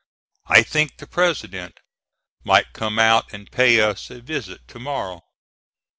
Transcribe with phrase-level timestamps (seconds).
[0.47, 1.79] I think the President
[2.43, 5.21] might come out and pay us a visit tomorrow.